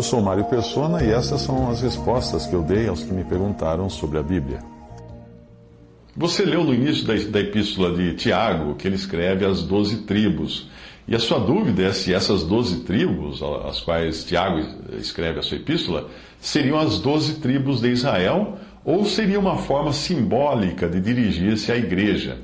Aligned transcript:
Eu 0.00 0.04
sou 0.04 0.22
Mário 0.22 0.46
Persona 0.46 1.04
e 1.04 1.10
essas 1.10 1.42
são 1.42 1.68
as 1.70 1.82
respostas 1.82 2.46
que 2.46 2.54
eu 2.54 2.62
dei 2.62 2.88
aos 2.88 3.02
que 3.02 3.12
me 3.12 3.22
perguntaram 3.22 3.90
sobre 3.90 4.16
a 4.16 4.22
Bíblia. 4.22 4.60
Você 6.16 6.42
leu 6.42 6.64
no 6.64 6.72
início 6.72 7.06
da, 7.06 7.12
da 7.12 7.40
epístola 7.40 7.94
de 7.94 8.14
Tiago 8.14 8.76
que 8.76 8.88
ele 8.88 8.94
escreve 8.94 9.44
as 9.44 9.62
doze 9.62 9.98
tribos. 10.04 10.70
E 11.06 11.14
a 11.14 11.18
sua 11.18 11.38
dúvida 11.38 11.82
é 11.82 11.92
se 11.92 12.14
essas 12.14 12.44
doze 12.44 12.80
tribos, 12.84 13.42
às 13.42 13.82
quais 13.82 14.24
Tiago 14.24 14.66
escreve 14.98 15.40
a 15.40 15.42
sua 15.42 15.58
epístola, 15.58 16.08
seriam 16.40 16.78
as 16.78 16.98
doze 16.98 17.34
tribos 17.34 17.82
de 17.82 17.90
Israel 17.90 18.56
ou 18.82 19.04
seria 19.04 19.38
uma 19.38 19.58
forma 19.58 19.92
simbólica 19.92 20.88
de 20.88 20.98
dirigir-se 20.98 21.70
à 21.70 21.76
igreja. 21.76 22.38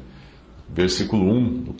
Versículo 0.68 1.24
1 1.32 1.74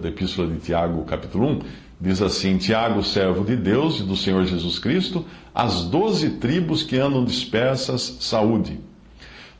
da 0.00 0.08
epístola 0.10 0.46
de 0.46 0.60
Tiago, 0.60 1.02
capítulo 1.06 1.48
1, 1.48 1.60
diz 2.02 2.20
assim: 2.20 2.58
Tiago, 2.58 3.02
servo 3.04 3.44
de 3.44 3.54
Deus 3.54 4.00
e 4.00 4.02
do 4.02 4.16
Senhor 4.16 4.44
Jesus 4.44 4.78
Cristo, 4.78 5.24
as 5.54 5.84
doze 5.84 6.30
tribos 6.30 6.82
que 6.82 6.98
andam 6.98 7.24
dispersas, 7.24 8.16
saúde. 8.20 8.80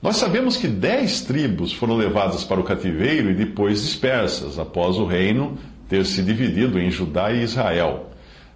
Nós 0.03 0.17
sabemos 0.17 0.57
que 0.57 0.67
dez 0.67 1.21
tribos 1.21 1.73
foram 1.73 1.97
levadas 1.97 2.43
para 2.43 2.61
o 2.61 2.65
cativeiro 2.65 3.31
e 3.31 3.35
depois 3.35 3.83
dispersas, 3.83 4.59
após 4.59 4.97
o 4.97 5.07
reino 5.07 5.57
ter 5.89 6.05
se 6.05 6.23
dividido 6.23 6.81
em 6.81 6.91
Judá 6.91 7.31
e 7.33 7.45
Israel, 7.45 8.11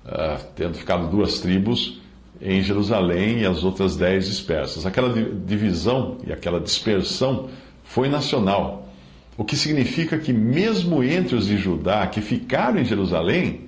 uh, 0.04 0.44
tendo 0.56 0.74
ficado 0.74 1.08
duas 1.08 1.38
tribos 1.38 2.00
em 2.40 2.60
Jerusalém 2.62 3.40
e 3.40 3.46
as 3.46 3.62
outras 3.62 3.96
dez 3.96 4.26
dispersas. 4.26 4.84
Aquela 4.84 5.12
divisão 5.46 6.18
e 6.26 6.32
aquela 6.32 6.58
dispersão 6.58 7.48
foi 7.84 8.08
nacional, 8.08 8.88
o 9.36 9.44
que 9.44 9.54
significa 9.54 10.18
que, 10.18 10.32
mesmo 10.32 11.04
entre 11.04 11.36
os 11.36 11.46
de 11.46 11.56
Judá 11.56 12.06
que 12.08 12.20
ficaram 12.20 12.80
em 12.80 12.84
Jerusalém, 12.84 13.65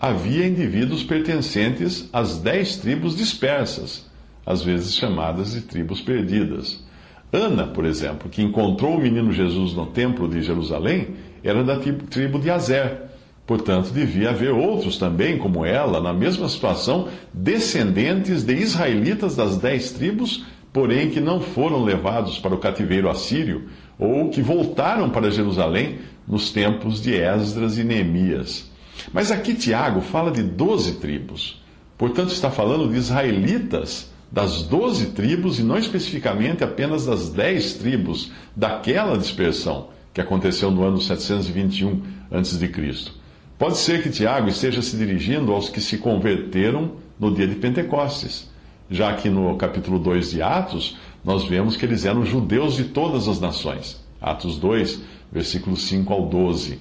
havia 0.00 0.46
indivíduos 0.46 1.02
pertencentes 1.02 2.08
às 2.12 2.38
dez 2.38 2.76
tribos 2.76 3.16
dispersas, 3.16 4.06
às 4.44 4.62
vezes 4.62 4.94
chamadas 4.94 5.52
de 5.52 5.62
tribos 5.62 6.00
perdidas. 6.00 6.84
Ana, 7.32 7.66
por 7.66 7.84
exemplo, 7.84 8.28
que 8.28 8.42
encontrou 8.42 8.96
o 8.96 9.00
menino 9.00 9.32
Jesus 9.32 9.74
no 9.74 9.86
templo 9.86 10.28
de 10.28 10.42
Jerusalém, 10.42 11.08
era 11.42 11.64
da 11.64 11.78
tribo 11.78 12.38
de 12.38 12.50
Azer. 12.50 13.02
Portanto, 13.46 13.90
devia 13.90 14.30
haver 14.30 14.52
outros 14.52 14.98
também, 14.98 15.38
como 15.38 15.64
ela, 15.64 16.00
na 16.00 16.12
mesma 16.12 16.48
situação, 16.48 17.08
descendentes 17.32 18.42
de 18.42 18.54
israelitas 18.54 19.36
das 19.36 19.56
dez 19.56 19.92
tribos, 19.92 20.44
porém 20.72 21.10
que 21.10 21.20
não 21.20 21.40
foram 21.40 21.82
levados 21.84 22.38
para 22.38 22.54
o 22.54 22.58
cativeiro 22.58 23.08
assírio, 23.08 23.68
ou 23.98 24.30
que 24.30 24.42
voltaram 24.42 25.08
para 25.10 25.30
Jerusalém 25.30 25.98
nos 26.26 26.52
tempos 26.52 27.00
de 27.00 27.14
Esdras 27.14 27.78
e 27.78 27.84
Neemias. 27.84 28.70
Mas 29.12 29.30
aqui 29.30 29.54
Tiago 29.54 30.00
fala 30.00 30.30
de 30.30 30.42
doze 30.42 30.94
tribos. 30.94 31.62
Portanto, 31.96 32.32
está 32.32 32.50
falando 32.50 32.90
de 32.90 32.98
israelitas 32.98 34.10
das 34.30 34.62
doze 34.62 35.06
tribos 35.06 35.58
e 35.58 35.62
não 35.62 35.78
especificamente 35.78 36.62
apenas 36.62 37.06
das 37.06 37.30
dez 37.30 37.74
tribos 37.74 38.30
daquela 38.54 39.16
dispersão 39.16 39.88
que 40.12 40.20
aconteceu 40.20 40.70
no 40.70 40.84
ano 40.84 41.00
721 41.00 42.02
a.C. 42.30 43.12
Pode 43.58 43.78
ser 43.78 44.02
que 44.02 44.10
Tiago 44.10 44.48
esteja 44.48 44.82
se 44.82 44.96
dirigindo 44.96 45.52
aos 45.52 45.68
que 45.68 45.80
se 45.80 45.98
converteram 45.98 46.92
no 47.18 47.34
dia 47.34 47.46
de 47.46 47.54
Pentecostes, 47.54 48.50
já 48.90 49.14
que 49.14 49.30
no 49.30 49.56
capítulo 49.56 49.98
2 49.98 50.32
de 50.32 50.42
Atos 50.42 50.96
nós 51.24 51.44
vemos 51.44 51.76
que 51.76 51.84
eles 51.84 52.04
eram 52.04 52.24
judeus 52.24 52.76
de 52.76 52.84
todas 52.84 53.28
as 53.28 53.40
nações. 53.40 54.04
Atos 54.20 54.58
2, 54.58 55.00
versículos 55.32 55.86
5 55.86 56.12
ao 56.12 56.26
12. 56.28 56.78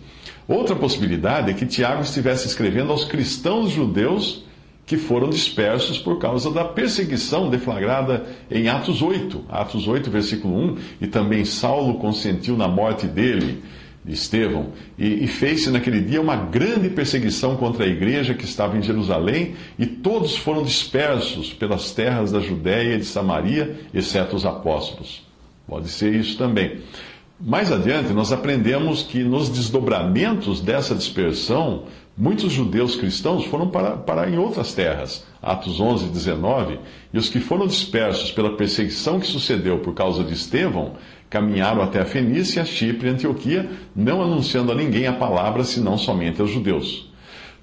Outra 0.48 0.76
possibilidade 0.76 1.50
é 1.50 1.54
que 1.54 1.66
Tiago 1.66 2.02
estivesse 2.02 2.48
escrevendo 2.48 2.92
aos 2.92 3.06
cristãos 3.06 3.72
judeus 3.72 4.46
que 4.86 4.98
foram 4.98 5.30
dispersos 5.30 5.98
por 5.98 6.20
causa 6.20 6.52
da 6.52 6.64
perseguição 6.64 7.50
deflagrada 7.50 8.26
em 8.52 8.68
Atos 8.68 9.02
8, 9.02 9.46
Atos 9.50 9.88
8, 9.88 10.12
versículo 10.12 10.56
1, 10.56 10.78
e 11.02 11.08
também 11.08 11.44
Saulo 11.44 11.96
consentiu 11.96 12.56
na 12.56 12.68
morte 12.68 13.08
dele, 13.08 13.64
de 14.04 14.14
Estevão, 14.14 14.68
e, 15.00 15.24
e 15.24 15.28
fez-se 15.28 15.72
naquele 15.72 16.00
dia 16.00 16.22
uma 16.22 16.36
grande 16.36 16.90
perseguição 16.90 17.58
contra 17.58 17.86
a 17.86 17.88
igreja 17.88 18.36
que 18.36 18.46
estava 18.46 18.78
em 18.78 18.84
Jerusalém, 18.84 19.56
e 19.80 19.88
todos 19.88 20.38
foram 20.38 20.62
dispersos 20.62 21.52
pelas 21.52 21.92
terras 21.92 22.32
da 22.32 22.40
Judéia 22.40 22.94
e 22.94 23.00
de 23.00 23.06
Samaria, 23.06 23.76
exceto 23.92 24.36
os 24.36 24.46
apóstolos. 24.46 25.26
Pode 25.68 25.90
ser 25.90 26.14
isso 26.14 26.38
também. 26.38 26.82
Mais 27.40 27.70
adiante, 27.70 28.14
nós 28.14 28.32
aprendemos 28.32 29.04
que 29.04 29.22
nos 29.22 29.50
desdobramentos 29.50 30.62
dessa 30.62 30.96
dispersão, 30.96 31.84
muitos 32.18 32.54
judeus 32.54 32.96
cristãos 32.96 33.44
foram 33.46 33.68
para, 33.68 33.98
para 33.98 34.30
em 34.30 34.38
outras 34.38 34.74
terras, 34.74 35.26
Atos 35.42 35.82
11, 35.82 36.08
19, 36.08 36.80
e 37.14 37.18
os 37.18 37.28
que 37.28 37.42
foram 37.42 37.68
dispersos 37.68 38.32
pela 38.32 38.56
perseguição 38.56 39.20
que 39.20 39.28
sucedeu 39.28 39.80
por 39.80 39.94
causa 39.94 40.24
de 40.24 40.34
Estevão, 40.34 40.94
caminharam 41.30 41.82
até 41.82 42.00
a 42.00 42.06
Fenícia, 42.06 42.64
Chipre 42.64 43.10
e 43.10 43.12
Antioquia, 43.12 43.70
não 43.94 44.22
anunciando 44.22 44.72
a 44.72 44.76
ninguém 44.76 45.06
a 45.06 45.14
palavra, 45.14 45.66
senão 45.66 45.98
somente 45.98 46.40
aos 46.40 46.52
judeus. 46.52 47.12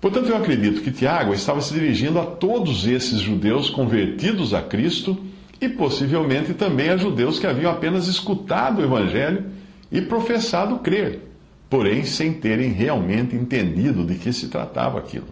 Portanto, 0.02 0.28
eu 0.28 0.36
acredito 0.36 0.82
que 0.82 0.90
Tiago 0.90 1.32
estava 1.32 1.62
se 1.62 1.72
dirigindo 1.72 2.20
a 2.20 2.26
todos 2.26 2.86
esses 2.86 3.20
judeus 3.20 3.70
convertidos 3.70 4.52
a 4.52 4.60
Cristo 4.60 5.16
e 5.58 5.66
possivelmente 5.66 6.52
também 6.52 6.90
a 6.90 6.96
judeus 6.98 7.38
que 7.38 7.46
haviam 7.46 7.72
apenas 7.72 8.06
escutado 8.06 8.80
o 8.80 8.84
Evangelho 8.84 9.61
e 9.92 10.00
professado 10.00 10.78
crer, 10.78 11.20
porém 11.68 12.04
sem 12.04 12.32
terem 12.32 12.72
realmente 12.72 13.36
entendido 13.36 14.04
de 14.04 14.14
que 14.14 14.32
se 14.32 14.48
tratava 14.48 14.98
aquilo. 14.98 15.28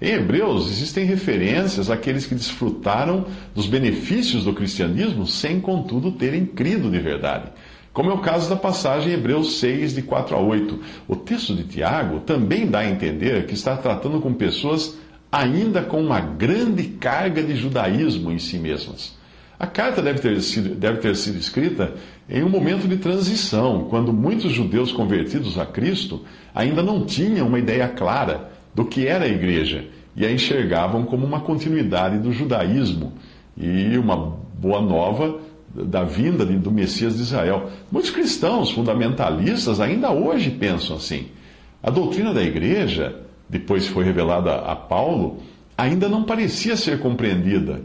Em 0.00 0.12
Hebreus 0.12 0.70
existem 0.70 1.04
referências 1.04 1.90
àqueles 1.90 2.24
que 2.24 2.34
desfrutaram 2.34 3.26
dos 3.54 3.66
benefícios 3.66 4.44
do 4.44 4.54
cristianismo 4.54 5.26
sem, 5.26 5.60
contudo, 5.60 6.12
terem 6.12 6.46
crido 6.46 6.90
de 6.90 6.98
verdade. 6.98 7.50
Como 7.92 8.10
é 8.10 8.14
o 8.14 8.20
caso 8.20 8.48
da 8.48 8.54
passagem 8.54 9.10
em 9.10 9.14
Hebreus 9.14 9.58
6, 9.58 9.94
de 9.94 10.02
4 10.02 10.36
a 10.36 10.40
8. 10.40 10.80
O 11.08 11.16
texto 11.16 11.54
de 11.54 11.64
Tiago 11.64 12.20
também 12.20 12.66
dá 12.66 12.78
a 12.80 12.88
entender 12.88 13.44
que 13.46 13.54
está 13.54 13.76
tratando 13.76 14.20
com 14.20 14.32
pessoas 14.32 14.96
ainda 15.32 15.82
com 15.82 16.00
uma 16.00 16.20
grande 16.20 16.84
carga 16.84 17.42
de 17.42 17.56
judaísmo 17.56 18.30
em 18.30 18.38
si 18.38 18.56
mesmas. 18.56 19.17
A 19.58 19.66
carta 19.66 20.00
deve 20.00 20.20
ter, 20.20 20.40
sido, 20.40 20.74
deve 20.76 20.98
ter 20.98 21.16
sido 21.16 21.36
escrita 21.36 21.94
em 22.30 22.44
um 22.44 22.48
momento 22.48 22.86
de 22.86 22.96
transição, 22.96 23.88
quando 23.90 24.12
muitos 24.12 24.52
judeus 24.52 24.92
convertidos 24.92 25.58
a 25.58 25.66
Cristo 25.66 26.22
ainda 26.54 26.80
não 26.80 27.04
tinham 27.04 27.48
uma 27.48 27.58
ideia 27.58 27.88
clara 27.88 28.52
do 28.72 28.84
que 28.84 29.08
era 29.08 29.24
a 29.24 29.28
igreja 29.28 29.84
e 30.14 30.24
a 30.24 30.30
enxergavam 30.30 31.04
como 31.04 31.26
uma 31.26 31.40
continuidade 31.40 32.18
do 32.18 32.32
judaísmo 32.32 33.14
e 33.56 33.98
uma 33.98 34.16
boa 34.54 34.80
nova 34.80 35.40
da 35.74 36.04
vinda 36.04 36.46
do 36.46 36.70
Messias 36.70 37.16
de 37.16 37.22
Israel. 37.22 37.68
Muitos 37.90 38.10
cristãos 38.12 38.70
fundamentalistas 38.70 39.80
ainda 39.80 40.12
hoje 40.12 40.50
pensam 40.50 40.96
assim. 40.96 41.26
A 41.82 41.90
doutrina 41.90 42.32
da 42.32 42.42
igreja, 42.42 43.16
depois 43.48 43.88
foi 43.88 44.04
revelada 44.04 44.54
a 44.54 44.76
Paulo, 44.76 45.38
ainda 45.76 46.08
não 46.08 46.22
parecia 46.22 46.76
ser 46.76 47.00
compreendida 47.00 47.80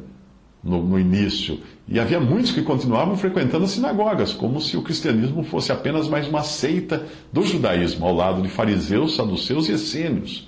no, 0.63 0.81
no, 0.81 0.99
início. 0.99 1.59
E 1.87 1.99
havia 1.99 2.19
muitos 2.19 2.51
que 2.51 2.61
continuavam 2.61 3.17
frequentando 3.17 3.65
as 3.65 3.71
sinagogas, 3.71 4.33
como 4.33 4.61
se 4.61 4.77
o 4.77 4.81
cristianismo 4.81 5.43
fosse 5.43 5.71
apenas 5.71 6.07
mais 6.07 6.27
uma 6.27 6.43
seita 6.43 7.05
do 7.31 7.43
judaísmo, 7.43 8.05
ao 8.05 8.15
lado 8.15 8.41
de 8.41 8.47
fariseus, 8.47 9.15
saduceus 9.15 9.67
e 9.67 9.73
essênios. 9.73 10.47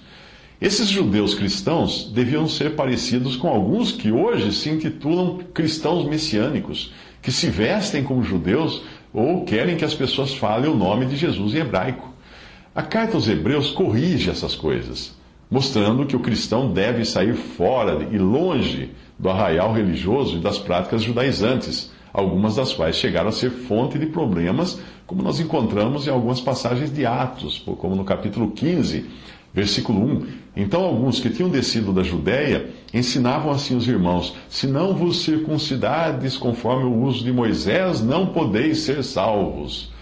Esses 0.61 0.87
judeus 0.87 1.35
cristãos 1.35 2.09
deviam 2.13 2.47
ser 2.47 2.75
parecidos 2.75 3.35
com 3.35 3.49
alguns 3.49 3.91
que 3.91 4.11
hoje 4.11 4.53
se 4.53 4.69
intitulam 4.69 5.39
cristãos 5.53 6.07
messiânicos, 6.07 6.93
que 7.21 7.31
se 7.31 7.49
vestem 7.49 8.03
como 8.03 8.23
judeus 8.23 8.81
ou 9.13 9.43
querem 9.43 9.75
que 9.75 9.83
as 9.83 9.93
pessoas 9.93 10.33
falem 10.33 10.69
o 10.69 10.75
nome 10.75 11.05
de 11.05 11.17
Jesus 11.17 11.53
em 11.53 11.59
hebraico. 11.59 12.13
A 12.73 12.81
carta 12.81 13.15
aos 13.15 13.27
Hebreus 13.27 13.71
corrige 13.71 14.29
essas 14.29 14.55
coisas, 14.55 15.15
mostrando 15.55 16.05
que 16.05 16.17
o 16.17 16.19
cristão 16.19 16.69
deve 16.69 17.05
sair 17.05 17.33
fora 17.33 18.09
e 18.11 18.17
longe 18.17 18.89
do 19.17 19.29
arraial 19.29 19.71
religioso 19.71 20.35
e 20.35 20.41
das 20.41 20.57
práticas 20.57 21.01
judaizantes, 21.01 21.93
algumas 22.11 22.57
das 22.57 22.73
quais 22.73 22.97
chegaram 22.97 23.29
a 23.29 23.31
ser 23.31 23.49
fonte 23.51 23.97
de 23.97 24.05
problemas, 24.05 24.81
como 25.07 25.23
nós 25.23 25.39
encontramos 25.39 26.07
em 26.07 26.09
algumas 26.09 26.41
passagens 26.41 26.93
de 26.93 27.05
Atos, 27.05 27.63
como 27.79 27.95
no 27.95 28.03
capítulo 28.03 28.51
15, 28.51 29.05
Versículo 29.53 30.01
1: 30.05 30.27
Então 30.57 30.83
alguns 30.83 31.21
que 31.21 31.29
tinham 31.29 31.47
descido 31.47 31.93
da 31.93 32.03
Judéia 32.03 32.71
ensinavam 32.93 33.49
assim 33.49 33.77
os 33.77 33.87
irmãos: 33.87 34.35
Se 34.49 34.67
não 34.67 34.93
vos 34.93 35.23
circuncidardes 35.23 36.35
conforme 36.35 36.83
o 36.83 37.03
uso 37.03 37.23
de 37.23 37.31
Moisés, 37.31 38.01
não 38.01 38.25
podeis 38.25 38.79
ser 38.79 39.01
salvos. 39.01 39.93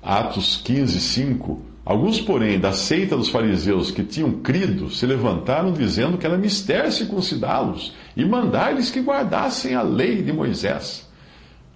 Atos 0.00 0.62
15, 0.62 1.00
5. 1.00 1.73
Alguns, 1.86 2.18
porém, 2.18 2.58
da 2.58 2.72
seita 2.72 3.14
dos 3.14 3.28
fariseus 3.28 3.90
que 3.90 4.02
tinham 4.02 4.32
crido, 4.32 4.88
se 4.88 5.04
levantaram 5.04 5.70
dizendo 5.70 6.16
que 6.16 6.24
era 6.24 6.38
mistério 6.38 6.90
circuncidá-los 6.90 7.92
e 8.16 8.24
mandar-lhes 8.24 8.90
que 8.90 9.00
guardassem 9.00 9.74
a 9.74 9.82
lei 9.82 10.22
de 10.22 10.32
Moisés. 10.32 11.06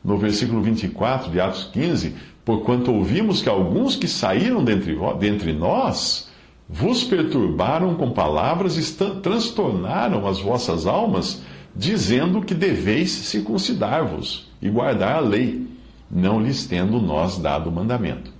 No 0.03 0.17
versículo 0.17 0.63
24 0.63 1.31
de 1.31 1.39
Atos 1.39 1.65
15, 1.65 2.15
porquanto 2.43 2.91
ouvimos 2.91 3.43
que 3.43 3.51
alguns 3.51 3.97
que 3.97 4.09
saíram 4.09 4.65
dentre, 4.65 4.97
dentre 5.19 5.53
nós 5.53 6.31
vos 6.67 7.05
perturbaram 7.05 7.95
com 7.95 8.11
palavras 8.11 8.79
e 8.79 9.21
transtornaram 9.21 10.27
as 10.27 10.41
vossas 10.41 10.87
almas, 10.87 11.43
dizendo 11.77 12.41
que 12.41 12.55
deveis 12.55 13.11
circuncidar-vos 13.11 14.49
e 14.63 14.71
guardar 14.71 15.17
a 15.17 15.21
lei, 15.21 15.67
não 16.11 16.41
lhes 16.41 16.67
tendo 16.67 16.99
nós 16.99 17.37
dado 17.37 17.69
o 17.69 17.73
mandamento. 17.73 18.38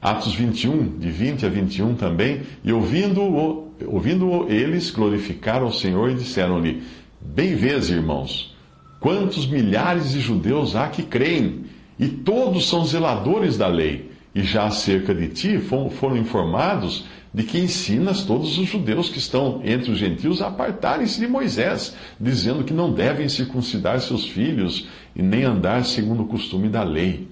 Atos 0.00 0.34
21, 0.34 0.98
de 0.98 1.10
20 1.10 1.46
a 1.46 1.48
21 1.48 1.94
também, 1.94 2.42
e 2.62 2.72
ouvindo-o, 2.72 3.72
ouvindo 3.86 4.46
eles, 4.48 4.90
glorificaram 4.90 5.66
o 5.66 5.72
Senhor 5.72 6.10
e 6.10 6.14
disseram-lhe: 6.14 6.82
Bem 7.20 7.54
vês, 7.54 7.90
irmãos, 7.90 8.54
quantos 9.00 9.46
milhares 9.46 10.12
de 10.12 10.20
judeus 10.20 10.76
há 10.76 10.88
que 10.88 11.02
creem, 11.02 11.64
e 11.98 12.08
todos 12.08 12.68
são 12.68 12.84
zeladores 12.84 13.56
da 13.56 13.66
lei, 13.66 14.10
e 14.34 14.42
já 14.42 14.66
acerca 14.66 15.14
de 15.14 15.28
ti 15.28 15.58
foram 15.58 16.16
informados 16.16 17.04
de 17.32 17.42
que 17.42 17.58
ensinas 17.58 18.22
todos 18.22 18.58
os 18.58 18.66
judeus 18.66 19.08
que 19.08 19.18
estão 19.18 19.60
entre 19.64 19.90
os 19.90 19.98
gentios 19.98 20.40
a 20.40 20.48
apartarem-se 20.48 21.18
de 21.20 21.26
Moisés, 21.26 21.94
dizendo 22.18 22.64
que 22.64 22.72
não 22.72 22.92
devem 22.92 23.28
circuncidar 23.28 24.00
seus 24.00 24.26
filhos 24.26 24.88
e 25.14 25.22
nem 25.22 25.44
andar 25.44 25.84
segundo 25.84 26.22
o 26.22 26.26
costume 26.26 26.68
da 26.68 26.82
lei. 26.82 27.28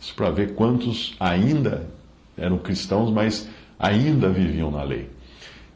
Isso 0.00 0.14
para 0.14 0.30
ver 0.30 0.54
quantos 0.54 1.14
ainda 1.18 1.88
eram 2.38 2.58
cristãos, 2.58 3.10
mas 3.10 3.48
ainda 3.78 4.28
viviam 4.28 4.70
na 4.70 4.82
lei. 4.82 5.08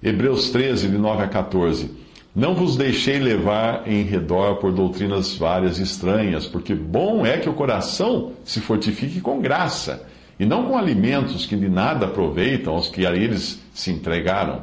Hebreus 0.02 0.50
13, 0.50 0.88
de 0.88 0.98
9 0.98 1.22
a 1.22 1.28
14. 1.28 1.90
Não 2.34 2.54
vos 2.54 2.76
deixei 2.76 3.18
levar 3.18 3.86
em 3.86 4.02
redor 4.02 4.56
por 4.56 4.72
doutrinas 4.72 5.34
várias 5.34 5.78
e 5.78 5.82
estranhas, 5.82 6.46
porque 6.46 6.74
bom 6.74 7.26
é 7.26 7.36
que 7.36 7.48
o 7.48 7.52
coração 7.52 8.32
se 8.42 8.60
fortifique 8.60 9.20
com 9.20 9.40
graça 9.40 10.06
e 10.40 10.46
não 10.46 10.64
com 10.64 10.76
alimentos 10.76 11.44
que 11.44 11.54
de 11.54 11.68
nada 11.68 12.06
aproveitam 12.06 12.74
aos 12.74 12.88
que 12.88 13.06
a 13.06 13.14
eles 13.14 13.62
se 13.74 13.90
entregaram. 13.90 14.62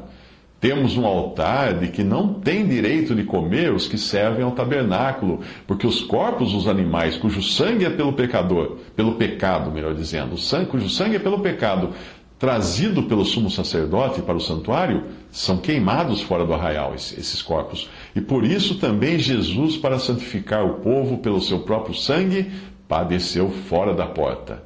Temos 0.59 0.97
um 0.97 1.06
altar 1.06 1.73
de 1.75 1.88
que 1.88 2.03
não 2.03 2.33
tem 2.33 2.67
direito 2.67 3.15
de 3.15 3.23
comer 3.23 3.71
os 3.71 3.88
que 3.88 3.97
servem 3.97 4.44
ao 4.44 4.51
tabernáculo, 4.51 5.39
porque 5.65 5.88
os 5.88 6.01
corpos 6.01 6.51
dos 6.51 6.67
animais, 6.67 7.15
cujo 7.15 7.41
sangue 7.41 7.85
é 7.85 7.89
pelo 7.89 8.11
pecador, 8.11 8.77
pelo 8.94 9.13
pecado, 9.13 9.71
melhor 9.71 9.94
dizendo, 9.94 10.35
o 10.35 10.38
sangue, 10.38 10.65
cujo 10.65 10.89
sangue 10.89 11.15
é 11.15 11.19
pelo 11.19 11.39
pecado, 11.39 11.91
trazido 12.38 13.03
pelo 13.03 13.23
sumo 13.23 13.50
sacerdote 13.50 14.21
para 14.21 14.35
o 14.35 14.41
santuário, 14.41 15.03
são 15.31 15.57
queimados 15.57 16.21
fora 16.21 16.45
do 16.45 16.53
arraial, 16.53 16.94
esses 16.94 17.41
corpos. 17.41 17.89
E 18.13 18.19
por 18.19 18.44
isso 18.44 18.75
também 18.79 19.17
Jesus, 19.17 19.77
para 19.77 19.97
santificar 19.97 20.65
o 20.65 20.75
povo 20.75 21.19
pelo 21.19 21.41
seu 21.41 21.59
próprio 21.59 21.95
sangue, 21.95 22.51
padeceu 22.85 23.50
fora 23.50 23.94
da 23.94 24.07
porta. 24.07 24.63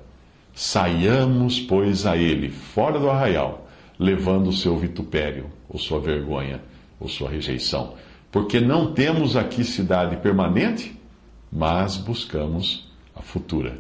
Saiamos, 0.55 1.59
pois, 1.59 2.05
a 2.05 2.17
ele, 2.17 2.49
fora 2.49 2.99
do 2.99 3.09
arraial, 3.09 3.67
levando 3.99 4.47
o 4.47 4.53
seu 4.53 4.77
vitupério, 4.77 5.45
ou 5.69 5.79
sua 5.79 5.99
vergonha, 5.99 6.61
ou 6.99 7.07
sua 7.07 7.29
rejeição. 7.29 7.95
Porque 8.31 8.59
não 8.59 8.93
temos 8.93 9.35
aqui 9.35 9.63
cidade 9.63 10.17
permanente, 10.17 10.99
mas 11.51 11.97
buscamos 11.97 12.91
a 13.15 13.21
futura. 13.21 13.77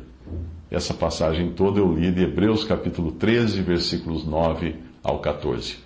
Essa 0.69 0.93
passagem 0.93 1.51
toda 1.51 1.79
eu 1.79 1.93
li 1.93 2.11
de 2.11 2.23
Hebreus 2.23 2.63
capítulo 2.63 3.11
13, 3.11 3.61
versículos 3.61 4.25
9 4.25 4.75
ao 5.03 5.19
14. 5.19 5.77